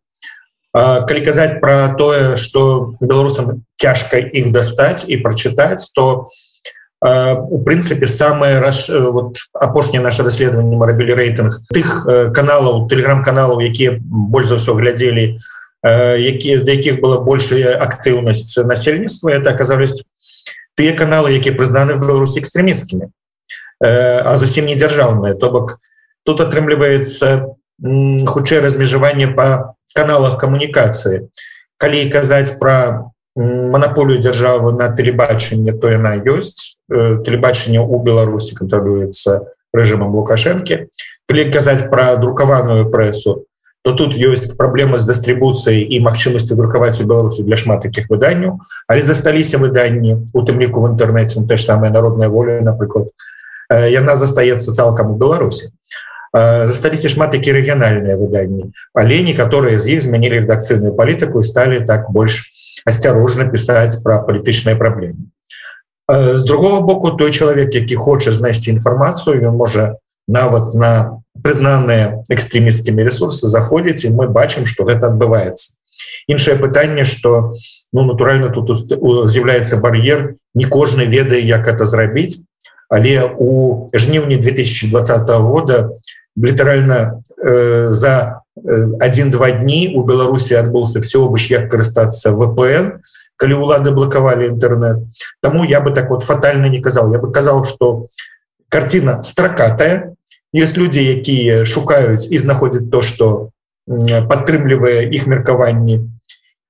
Калі 0.74 1.20
казаць 1.26 1.58
пра 1.62 1.94
тое 1.98 2.36
что 2.36 2.94
беларусам 3.00 3.66
цяжка 3.74 4.18
іх 4.18 4.50
дастаць 4.54 5.06
і 5.06 5.18
прачытаць 5.22 5.90
то 5.94 6.30
у 6.30 6.50
у 7.02 7.62
прынцыпе 7.64 8.06
самое 8.06 8.58
раш 8.60 8.88
вот 8.90 9.38
апошняе 9.54 10.02
наше 10.02 10.22
даследаванне 10.22 10.76
мы 10.76 10.86
рабілі 10.86 11.16
рэйтынг 11.16 11.56
тых 11.72 12.04
каналаў 12.36 12.88
телеграм-каналаў 12.92 13.64
якія 13.64 13.96
больш 14.04 14.52
за 14.52 14.60
ўсё 14.60 14.76
глядзелі 14.76 15.40
якія 15.84 16.64
да 16.64 16.72
якіх 16.76 17.00
была 17.00 17.20
большая 17.24 17.76
актыўнасць 17.76 18.56
насельніцтва 18.64 19.32
это 19.36 19.54
оказались 19.54 20.04
тыя 20.76 20.92
каналы 20.96 21.32
якія 21.36 21.56
прызнаны 21.56 21.96
в 21.96 22.00
беларусі 22.04 22.40
экстрэмісткімі 22.40 23.08
а 23.80 24.36
зусім 24.36 24.66
не 24.66 24.76
дзяржаўныя 24.76 25.34
то 25.34 25.50
бок 25.50 25.78
тут 26.24 26.40
атрымліваецца 26.40 27.56
хутчэй 28.28 28.60
размежаванне 28.60 29.32
по 29.32 29.74
каналах 29.96 30.36
камунікацыі 30.36 31.32
калі 31.80 32.04
казаць 32.12 32.60
про 32.60 33.08
монополію 33.36 34.20
дзяржавы 34.20 34.72
на 34.72 34.90
тэлебачанне 34.90 35.72
то 35.72 35.90
яна 35.90 36.16
ёсць. 36.18 36.76
Тэлебачанне 36.90 37.80
у 37.80 38.02
беларусі 38.02 38.54
кантралюецца 38.58 39.54
рэжымам 39.72 40.12
лукашэнкі. 40.18 40.90
Калі 41.30 41.42
казаць 41.54 41.86
пра 41.88 42.16
друкаваную 42.18 42.90
прэсу 42.90 43.46
то 43.82 43.92
тут 43.92 44.14
ёсць 44.14 44.52
праблема 44.56 44.98
з 45.00 45.08
дыстрыбуцыяй 45.08 45.80
і 45.88 46.00
магчымасцю 46.04 46.56
друкаваць 46.56 47.00
у 47.00 47.08
беларусу 47.08 47.44
для 47.44 47.56
шмат 47.56 47.80
таких 47.80 48.10
выданняў 48.12 48.60
але 48.86 49.00
засталіся 49.00 49.58
выданні 49.58 50.28
у 50.32 50.44
тым 50.44 50.60
ліку 50.60 50.84
в 50.84 50.92
інтэрнэце 50.92 51.40
те 51.48 51.56
ж 51.56 51.64
самая 51.64 51.90
народная 51.90 52.28
воля 52.28 52.60
напрыклад 52.60 53.08
яна 53.70 54.16
застаецца 54.20 54.76
цалкам 54.76 55.12
у 55.12 55.16
беларусі 55.16 55.72
засталіся 56.36 57.08
шмат 57.08 57.32
такі 57.32 57.56
рэгіянальныя 57.56 58.20
выданні 58.20 58.68
але 58.92 59.24
некаторыя 59.24 59.80
з 59.80 59.96
іх 59.96 60.04
змянілі 60.04 60.44
рэдакцыйную 60.44 60.92
палітыку 60.92 61.40
і 61.40 61.48
сталі 61.48 61.80
так 61.80 62.12
больш 62.12 62.52
асцярожна 62.84 63.48
пісаць 63.48 63.96
пра 64.04 64.20
палітычныя 64.28 64.76
праблемы 64.76 65.32
з 66.10 66.44
другого 66.44 66.84
боку 66.84 67.16
той 67.16 67.32
чалавек 67.32 67.74
які 67.74 67.96
хоча 67.96 68.30
знайсці 68.30 68.76
інфармацыю 68.76 69.40
ён 69.40 69.56
можа 69.56 69.96
нават 70.28 70.74
на 70.74 71.16
прызнаныя 71.42 72.22
экстрэмісцкімі 72.28 73.04
ресурсы 73.04 73.48
заходзіць 73.48 74.04
і 74.04 74.14
мы 74.16 74.28
бачым 74.28 74.66
что 74.66 74.84
гэта 74.84 75.12
адбываецца 75.12 75.76
іншае 76.26 76.56
пытанне 76.56 77.04
что 77.04 77.54
ну 77.92 78.04
натуральна 78.04 78.48
тут 78.48 78.70
з'яўляецца 78.76 79.80
бар'ер 79.80 80.36
не 80.54 80.64
кожны 80.64 81.04
ведае 81.04 81.40
як 81.40 81.68
это 81.68 81.84
зрабіць 81.84 82.42
але 82.90 83.22
у 83.38 83.90
жніўні 83.94 84.36
2020 84.36 85.30
года 85.30 85.90
літаральна 86.36 87.22
э, 87.38 87.86
за 87.92 88.42
один-два 89.00 89.50
дні 89.50 89.94
у 89.96 90.04
беларусі 90.04 90.54
адбыўся 90.54 91.00
все 91.00 91.18
обыч 91.18 91.50
як 91.50 91.70
карыстацца 91.70 92.34
то 92.34 93.00
калі 93.36 93.54
улады 93.54 93.90
блокавалі 93.90 94.52
інтэрнет 94.52 95.00
Таму 95.40 95.64
я 95.64 95.80
бы 95.80 95.92
так 95.92 96.10
вот 96.10 96.22
фатальна 96.22 96.66
не 96.66 96.82
казал 96.82 97.12
я 97.12 97.18
бы 97.18 97.32
казал 97.32 97.64
что 97.64 98.08
картина 98.68 99.22
стракатая 99.22 100.14
есть 100.52 100.76
люди 100.76 100.98
якія 100.98 101.64
шукаюць 101.64 102.28
і 102.30 102.38
знаходзяць 102.38 102.90
то 102.90 103.02
что 103.02 103.50
падтрымлівае 104.30 105.08
іх 105.10 105.26
меркаванні. 105.26 106.10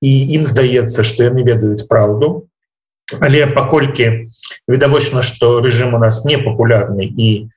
І 0.01 0.11
ім 0.37 0.45
здаецца 0.45 1.03
что 1.03 1.23
яны 1.23 1.45
ведаюць 1.45 1.85
праўду. 1.85 2.47
Але 3.19 3.47
паколькі 3.47 4.29
відавочна 4.67 5.21
что 5.21 5.59
режим 5.61 5.93
у 5.93 5.99
нас 5.99 6.25
не 6.25 6.37
популярны 6.37 7.05
і 7.05 7.49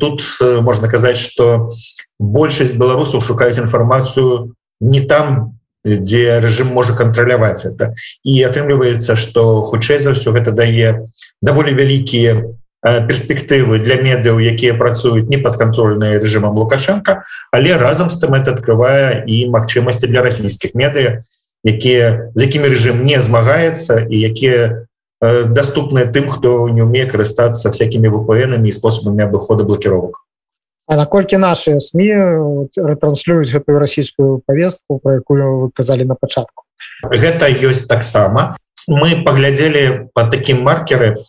тут 0.00 0.22
можна 0.40 0.88
казаць 0.88 1.16
что 1.16 1.70
большасць 2.18 2.76
беларусаў 2.76 3.20
шукаюць 3.20 3.58
інфармацыю 3.58 4.54
не 4.80 5.00
там 5.00 5.56
дзе 5.84 6.40
рэжым 6.40 6.68
можа 6.68 6.92
кантраляваць 6.92 7.64
это 7.64 7.94
і 8.22 8.42
атрымліваецца 8.44 9.16
что 9.16 9.62
хутчэй 9.62 9.98
за 9.98 10.12
ўсё 10.12 10.36
гэта 10.36 10.52
дае 10.52 11.08
даволі 11.40 11.72
вялікія 11.72 12.44
перспектывы 12.82 13.78
для 13.78 14.02
медыяў 14.02 14.42
якія 14.42 14.74
працуюць 14.74 15.30
не 15.30 15.38
падконтрольныя 15.38 16.18
рэжымам 16.18 16.58
лукашенко 16.58 17.22
але 17.54 17.78
разам 17.78 18.10
з 18.10 18.18
тым 18.18 18.34
это 18.34 18.58
открывае 18.58 19.22
і 19.26 19.46
магчымасці 19.54 20.10
для 20.10 20.22
расійскіх 20.26 20.74
медыя 20.74 21.22
якія 21.62 22.34
з 22.34 22.42
якімі 22.42 22.74
рэжым 22.74 23.06
не 23.06 23.22
змагаецца 23.22 24.10
і 24.10 24.16
якія 24.18 24.88
доступныя 25.22 26.10
тым 26.10 26.26
хто 26.26 26.66
не 26.74 26.82
умее 26.82 27.06
карыстацца 27.06 27.70
всякими 27.70 28.10
впнамі 28.10 28.66
і 28.66 28.74
способамі 28.74 29.30
абыхода 29.30 29.62
блокировок 29.62 30.26
А 30.90 30.96
наколькі 30.96 31.38
наши 31.38 31.78
сМ 31.78 32.66
ретранслююць 32.74 33.54
гэтую 33.54 33.78
расійскую 33.78 34.42
повестку 34.42 34.98
про 34.98 35.22
якую 35.22 35.46
вы 35.62 35.70
казалі 35.70 36.04
на 36.04 36.18
пачатку? 36.18 36.66
Гэта 37.06 37.46
ёсць 37.46 37.86
таксама 37.86 38.58
мы 38.88 39.22
паглядзелі 39.24 40.10
по 40.14 40.24
таким 40.24 40.62
маркеры 40.62 41.22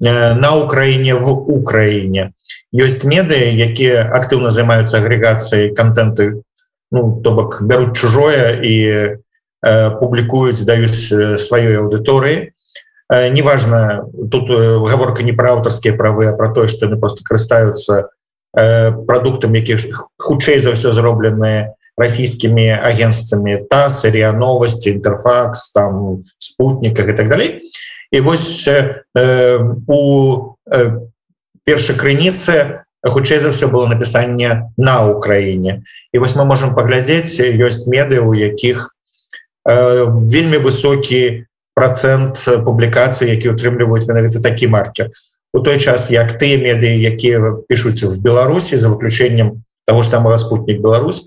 на 0.00 0.54
Украіне 0.56 1.14
в 1.14 1.30
Украіне 1.30 2.32
ёсць 2.74 3.04
меды 3.04 3.38
якія 3.54 4.06
актыўна 4.10 4.50
займаюцца 4.50 4.98
агрэгацыяй 4.98 5.74
контенты 5.74 6.42
ну 6.90 7.20
то 7.22 7.34
бок 7.34 7.62
бяруць 7.62 7.96
чужое 7.96 8.60
і 8.62 8.74
э, 8.86 9.90
публікуюць 10.00 10.64
даюць 10.64 11.12
сваёй 11.38 11.78
аўдыторыі. 11.82 12.52
Неважно 13.10 14.06
тут 14.30 14.50
гаворка 14.50 15.22
не 15.22 15.32
пра 15.32 15.58
аўтарскія 15.58 15.98
правы 15.98 16.30
а 16.30 16.36
про 16.36 16.54
тое 16.54 16.68
что 16.68 16.86
яны 16.86 16.98
просто 16.98 17.24
карыстаюцца 17.26 18.10
Э, 18.56 18.90
продуктам 19.06 19.54
якіх 19.54 20.10
хутчэй 20.18 20.58
за 20.58 20.74
ўсё 20.74 20.90
зробленыя 20.90 21.78
расійскімі 21.94 22.82
агенствамі 22.82 23.62
тас 23.70 24.02
РИА 24.02 24.34
новости 24.34 24.90
інтерфакс 24.90 25.70
там 25.70 26.26
спутниках 26.60 27.08
и 27.08 27.12
так 27.12 27.28
далей. 27.28 27.60
І 28.10 28.20
вось 28.20 28.68
э, 28.68 29.04
у 29.86 30.54
э, 30.70 31.00
першай 31.64 31.96
крыніцы 31.96 32.82
хутчэй 33.06 33.38
за 33.38 33.54
ўсё 33.54 33.70
было 33.70 33.86
напісанне 33.86 34.74
на 34.76 35.06
Украіне 35.08 35.86
і 36.12 36.18
вось 36.18 36.34
мы 36.34 36.44
можемм 36.44 36.74
паглядзець 36.74 37.38
ёсць 37.38 37.86
меды 37.86 38.18
у 38.20 38.34
якіх 38.34 38.92
э, 39.64 40.10
вельмі 40.26 40.58
высокі 40.58 41.46
процент 41.72 42.42
публікацыі 42.44 43.30
які 43.30 43.54
утрымліваюць 43.54 44.10
менавіта 44.10 44.42
такі 44.42 44.68
маркер. 44.68 45.14
У 45.54 45.62
той 45.62 45.78
час 45.78 46.10
як 46.10 46.34
тыя 46.34 46.58
медыі 46.58 46.98
якія 46.98 47.62
пишутць 47.70 48.02
в 48.02 48.20
беларусі 48.20 48.76
за 48.76 48.90
выключэннем 48.90 49.62
того 49.86 50.02
ж 50.02 50.08
самого 50.10 50.36
спутник 50.36 50.82
Беларусь 50.82 51.22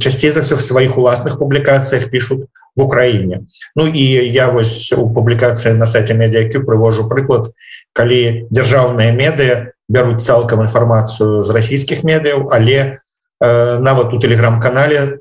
часцей 0.00 0.30
за 0.30 0.40
все 0.40 0.54
в 0.54 0.62
сваіх 0.62 0.98
уласных 0.98 1.38
публікацыях 1.38 2.10
пишут 2.10 2.46
в 2.76 2.82
Украіне 2.82 3.40
Ну 3.76 3.86
і 3.86 4.04
я 4.32 4.48
вось 4.48 4.92
у 4.92 5.10
публікацыі 5.10 5.74
на 5.74 5.86
сайте 5.86 6.14
медіаQ 6.14 6.64
прывожу 6.64 7.08
прыклад 7.08 7.52
калі 7.92 8.46
дзяржаўныя 8.50 9.12
медыа 9.12 9.72
бяруць 9.88 10.24
цалкам 10.24 10.60
інфармацыю 10.62 11.42
з 11.42 11.50
расійскіх 11.50 12.04
медыяў 12.04 12.48
але 12.50 12.98
э, 13.40 13.78
нават 13.78 14.14
у 14.14 14.18
телеграм-канале 14.18 15.18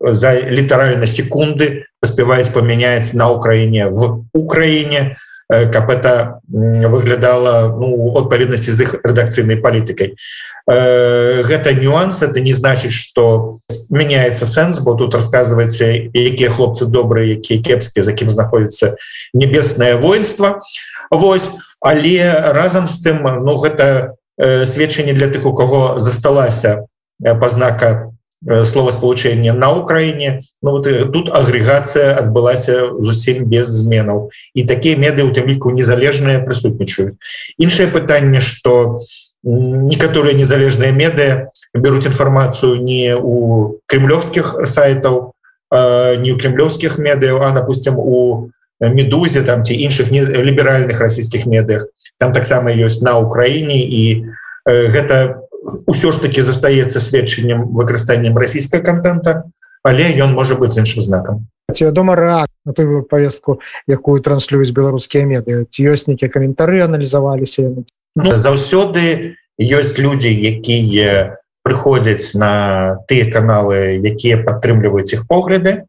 за 0.00 0.34
літаральна 0.40 1.06
секунды 1.06 1.86
паспяваюць 2.00 2.50
памяняць 2.50 3.14
на 3.14 3.30
Украіне 3.30 3.86
в 3.86 4.24
Украіне. 4.34 5.16
то 5.16 5.31
каб 5.72 5.90
это 5.90 6.40
выглядала 6.48 7.76
ну, 7.76 8.16
адпаведнасці 8.16 8.72
з 8.72 8.88
іх 8.88 8.90
рэдакцыйнай 9.04 9.60
палітыкай. 9.60 10.16
Гэта 10.64 11.74
нюанс 11.74 12.22
это 12.22 12.40
не 12.40 12.54
значыць, 12.54 12.94
што 12.94 13.58
мяняецца 13.90 14.46
сэнс, 14.46 14.78
бо 14.80 14.94
тут 14.94 15.14
расказваецца, 15.14 16.08
якія 16.14 16.48
хлопцы 16.48 16.86
добрыя, 16.86 17.34
якія 17.36 17.60
кепскія, 17.60 18.04
за 18.06 18.14
кім 18.14 18.30
знаходзіцца 18.30 18.96
небеснае 19.34 19.98
воінства. 19.98 20.62
Вось, 21.10 21.50
але 21.80 22.30
разам 22.54 22.86
з 22.86 23.02
тым 23.02 23.26
ну, 23.42 23.58
гэта 23.58 24.14
сведчанне 24.38 25.12
для 25.12 25.28
тых, 25.28 25.44
у 25.44 25.52
каго 25.52 25.98
засталася 25.98 26.86
пазнака 27.20 28.11
Э, 28.44 28.64
словосполучэння 28.64 29.52
на 29.52 29.70
Украіне 29.70 30.42
Ну 30.62 30.72
вот 30.72 30.88
э, 30.88 31.04
тут 31.04 31.30
агрэгацыя 31.30 32.18
адбылася 32.18 32.90
зусім 32.98 33.46
без 33.46 33.70
зменаў. 33.70 34.30
І 34.54 34.64
такія 34.66 34.98
меды 34.98 35.22
у 35.22 35.30
тым 35.30 35.46
ліку 35.46 35.70
незалежныя 35.70 36.42
прысутнічаюць 36.42 37.14
іншае 37.62 37.86
пытанне 37.86 38.40
что 38.42 38.98
некаторыя 39.46 40.34
незалежныя 40.34 40.90
меды 40.90 41.54
бяруць 41.70 42.10
інфармацыю 42.10 42.82
не 42.82 43.14
у 43.14 43.78
кремлёвскіх 43.86 44.66
сайтаў 44.66 45.38
не 45.70 46.34
у 46.34 46.38
кремлёвскіх 46.38 46.98
медыяў 46.98 47.46
а 47.46 47.54
допустим 47.54 47.94
у 47.94 48.50
медузе 48.82 49.46
там 49.46 49.62
ці 49.62 49.78
іншых 49.78 50.10
ліберальных 50.10 50.98
расійскіх 50.98 51.46
медыях 51.46 51.86
там 52.18 52.32
таксама 52.32 52.74
ёсць 52.74 53.06
на 53.06 53.22
Украіне 53.22 53.86
і 53.86 54.26
гэта 54.66 55.38
по 55.38 55.41
ўсё 55.62 56.12
ж 56.12 56.20
таки 56.22 56.42
застаецца 56.42 57.00
сведчаннем 57.00 57.70
выкарыстаннем 57.70 58.36
расійскага 58.36 58.82
контента 58.82 59.42
але 59.82 60.14
ён 60.22 60.34
можа 60.34 60.54
быць 60.54 60.78
іншым 60.78 61.02
знакам. 61.02 61.46
Дома 61.72 62.14
рак 62.14 62.48
на 62.64 62.72
тую 62.72 63.02
повестку 63.02 63.60
якую 63.88 64.20
транслююць 64.22 64.70
беларускія 64.70 65.24
меды 65.26 65.66
ці 65.70 65.80
ёсць 65.90 66.06
нейкія 66.06 66.30
каментары 66.30 66.82
аналізаваліся 66.84 67.82
ну, 68.14 68.30
заўсёды 68.36 69.34
ёсць 69.58 69.98
людзі 69.98 70.30
якія 70.30 71.38
прыходзяць 71.62 72.34
на 72.34 72.98
тыя 73.08 73.30
каналы 73.32 73.98
якія 74.02 74.42
падтрымліваюць 74.44 75.14
іх 75.16 75.26
погляды 75.26 75.86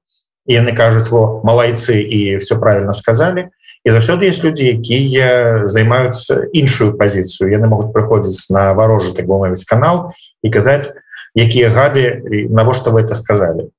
і 0.48 0.52
яны 0.56 0.72
кажуць 0.72 1.12
во 1.12 1.42
малайцы 1.44 2.00
і 2.00 2.38
все 2.38 2.56
правильно 2.56 2.94
сказали 2.94 3.50
і 3.84 3.90
заўсёды 3.92 4.26
есть 4.26 4.44
люди 4.44 4.64
якія 4.72 5.68
займаюцца 5.68 6.48
іншую 6.54 6.96
пазіцыю. 6.98 7.52
Яны 7.52 7.68
могуць 7.68 7.92
прыходзіць 7.92 8.48
на 8.50 8.74
варожы 8.74 9.14
так 9.14 9.28
мовіць 9.28 9.68
канал 9.68 10.16
і 10.42 10.50
казаць 10.50 10.96
якія 11.36 11.70
гады 11.70 12.24
навошта 12.50 12.92
вы 12.92 13.04
это 13.04 13.16
сказали 13.16 13.70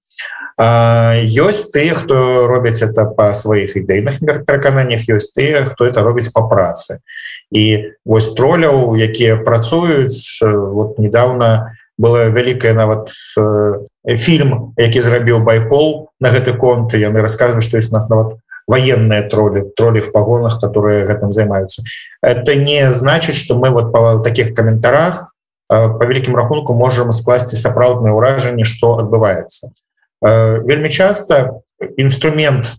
ёсць 0.57 1.75
тыя 1.75 1.95
хто 1.95 2.47
робяць 2.47 2.83
это 2.83 3.07
по 3.07 3.35
сваіх 3.35 3.75
ідэйных 3.77 4.23
перакананнях 4.47 5.03
ёсць 5.11 5.35
тыя 5.35 5.67
хто 5.67 5.85
это 5.85 6.03
робіць 6.03 6.31
по 6.31 6.47
працы. 6.47 7.03
І 7.51 7.91
вось 8.05 8.35
троляў 8.35 8.95
якія 8.95 9.37
працуюць 9.43 10.39
вот 10.43 10.99
недавно 10.99 11.75
было 11.99 12.31
вялікая 12.31 12.75
нават 12.75 13.11
фільм 14.07 14.75
які 14.77 15.01
зрабіў 15.03 15.43
байпол 15.43 16.11
на 16.21 16.31
гэты 16.31 16.55
конт. 16.55 16.95
Яны 16.95 17.21
рассказывают 17.21 17.65
что 17.65 17.77
есть 17.77 17.93
нас 17.93 18.09
нават 18.09 18.39
военные 18.67 19.23
тролли 19.23 19.71
тролли 19.77 20.01
в 20.01 20.13
погонах 20.13 20.61
которые 20.61 21.05
гэтым 21.05 21.33
займаются 21.33 21.83
это 22.23 22.55
не 22.55 22.91
значит 22.93 23.35
что 23.35 23.59
мы 23.59 23.71
вот 23.71 23.93
по 23.93 24.19
таких 24.19 24.55
комментарах 24.55 25.35
э, 25.71 25.89
по 25.89 26.05
великим 26.05 26.37
рахунку 26.37 26.75
можем 26.75 27.13
скласти 27.13 27.55
сапраўдное 27.55 28.13
ўражанне 28.13 28.65
что 28.65 28.99
отбывается. 28.99 29.73
Э, 30.25 30.59
вельмі 30.59 30.89
часто 30.89 31.61
инструмент 31.97 32.73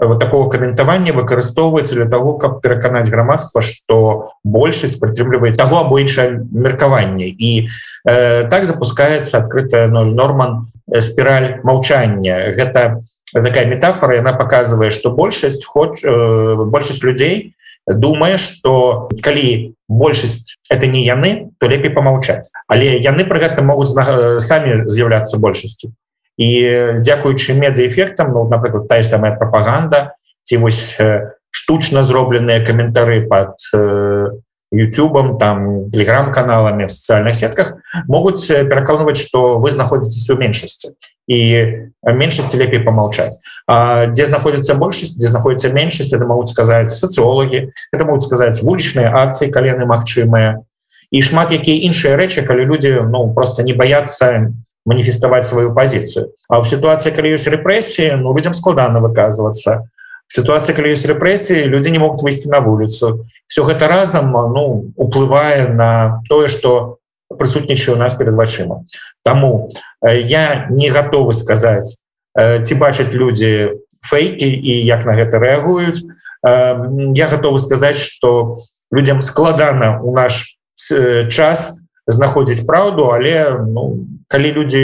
вот 0.00 0.20
такого 0.20 0.48
каментавання 0.48 1.12
выкарыстоўваецца 1.12 1.94
для 1.94 2.06
того 2.06 2.38
каб 2.38 2.60
пераканаць 2.62 3.08
грамадства 3.08 3.60
что 3.60 4.32
большасць 4.44 4.96
прытрымлівае 4.96 5.52
того 5.52 5.84
або 5.84 6.00
іншае 6.00 6.40
меркаванне 6.52 7.28
і 7.28 7.68
э, 8.08 8.48
так 8.48 8.64
запускается 8.64 9.38
открытая 9.38 9.88
0 9.88 10.14
норман 10.14 10.72
спіраль 10.88 11.60
маўчання 11.62 12.56
гэта 12.56 13.04
такая 13.32 13.66
метафора 13.66 14.18
она 14.18 14.32
показывае 14.32 14.90
что 14.90 15.10
большасць 15.10 15.64
хоч 15.64 16.04
э, 16.04 16.54
большасць 16.56 17.02
людей 17.02 17.54
думае 17.86 18.38
что 18.38 19.08
калі 19.22 19.74
большасць 19.88 20.56
это 20.70 20.86
не 20.86 21.04
яны 21.04 21.52
то 21.58 21.66
лепей 21.66 21.90
помаўчаць 21.92 22.48
але 22.68 22.96
яны 22.96 23.24
про 23.24 23.38
гэта 23.38 23.62
могуць 23.62 23.92
самі 24.40 24.88
з'яўляцца 24.88 25.36
большасцю 25.36 25.92
і 26.40 26.50
дзякуючы 27.04 27.52
медээфектам 27.52 28.32
ну, 28.32 28.48
напрыклад 28.48 28.88
та 28.88 29.02
самая 29.04 29.36
пропаганда 29.36 30.16
ці 30.48 30.56
вось 30.56 30.96
штучна 31.52 32.02
зробленыя 32.02 32.64
каментары 32.64 33.28
под 33.28 33.60
Ютубам 34.72 35.36
там 35.38 35.90
телеграм-каналами 35.90 36.86
в 36.86 36.92
социальных 36.92 37.34
сетках 37.34 37.74
могуць 38.06 38.46
пераканываць 38.46 39.18
что 39.18 39.58
вы 39.58 39.70
знаходитесь 39.70 40.30
у 40.30 40.36
меншасці. 40.36 40.94
І 41.26 41.90
меншасці 42.06 42.56
лепей 42.56 42.80
помолчать 42.80 43.36
где 43.66 44.24
знаходится 44.24 44.74
большасць 44.74 45.18
где 45.18 45.26
знаходится 45.26 45.68
меншасць 45.68 46.14
это 46.14 46.24
могуць 46.24 46.54
сказать 46.54 46.90
социологи 46.90 47.72
это 47.92 48.04
могуць 48.04 48.22
сказать 48.22 48.62
вулічныя 48.62 49.10
акции 49.12 49.50
колены 49.50 49.84
магчымыя. 49.84 50.62
І 51.10 51.22
шмат 51.22 51.50
якія 51.50 51.90
іншыя 51.90 52.14
рэчы 52.16 52.46
калі 52.46 52.64
люди 52.64 52.94
ну 53.02 53.34
просто 53.34 53.62
не 53.62 53.74
боятся 53.74 54.54
маніфестовать 54.90 55.46
сваю 55.46 55.72
позицию. 55.72 56.34
А 56.48 56.60
в 56.60 56.66
ситуации 56.66 57.14
калі 57.14 57.30
ёсць 57.38 57.46
рэпрессии 57.46 58.10
ну 58.18 58.34
людям 58.34 58.54
складана 58.54 58.98
выказываться. 58.98 59.86
Ситуация 60.26 60.74
калі 60.74 60.90
есть 60.90 61.06
рэпрэсіі 61.06 61.70
люди 61.70 61.90
не 61.90 61.98
могут 62.02 62.22
выйсці 62.22 62.50
на 62.50 62.58
вуліцу 62.58 63.26
все 63.46 63.62
гэта 63.62 63.86
разам 63.86 64.34
ну 64.34 64.90
уплывае 64.96 65.70
на 65.70 66.22
тое 66.28 66.48
что 66.48 66.98
прысутнічае 67.30 67.94
у 67.94 67.98
нас 67.98 68.14
перед 68.14 68.34
вачыма 68.34 68.82
Таму 69.22 69.70
я 70.02 70.66
не 70.70 70.90
готовы 70.90 71.32
сказаць 71.32 72.02
ці 72.34 72.74
бачаць 72.74 73.14
люди 73.14 73.78
фейки 74.02 74.50
і 74.50 74.86
як 74.86 75.06
на 75.06 75.14
гэта 75.14 75.38
реагуюць. 75.38 76.02
Я 76.42 77.26
готовы 77.26 77.58
сказаць 77.58 77.98
что 77.98 78.58
людям 78.90 79.22
складана 79.22 80.00
у 80.02 80.10
наш 80.14 80.58
час 81.30 81.78
знаходзіць 82.06 82.66
праўду 82.66 83.10
але 83.14 83.54
ну, 83.54 84.06
калі 84.30 84.52
люди 84.54 84.82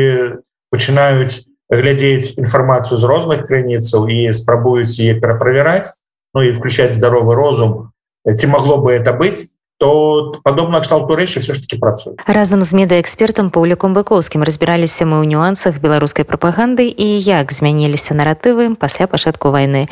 пачынаюць 0.74 1.46
глядзець 1.70 2.34
інфармацыю 2.38 2.98
з 2.98 3.04
розных 3.06 3.46
крыніцаў 3.46 4.10
і 4.10 4.30
спрабуюць 4.34 4.98
е 4.98 5.14
пераправяраць 5.14 5.94
ну 6.34 6.42
і 6.42 6.50
включаць 6.50 6.94
здоровы 6.94 7.38
розум 7.38 7.94
ці 8.26 8.46
магло 8.50 8.82
бы 8.82 8.92
это 8.98 9.14
быць 9.14 9.56
то 9.78 10.32
падобна 10.42 10.80
кшталту 10.80 11.14
рэчы 11.16 11.40
все 11.40 11.52
ж 11.52 11.60
таки 11.60 11.76
працуе. 11.76 12.16
Разам 12.24 12.62
з 12.64 12.72
медаэкспертам 12.72 13.52
паўліком 13.52 13.92
быкоўскім 13.92 14.40
разбіраліся 14.40 15.04
мы 15.04 15.20
ў 15.20 15.28
нюансах 15.28 15.84
беларускай 15.84 16.24
прапаганды 16.24 16.88
і 16.88 17.08
як 17.20 17.52
змяніліся 17.52 18.16
наратывы 18.16 18.72
пасля 18.72 19.04
пачатку 19.04 19.52
войны 19.52 19.84